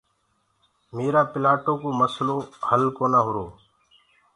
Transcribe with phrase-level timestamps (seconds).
[0.95, 3.45] ميرو پِلآٽو ڪو مسلو هل ڪونآ هُرو۔